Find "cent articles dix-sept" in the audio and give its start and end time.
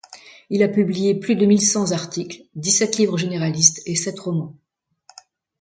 1.61-2.97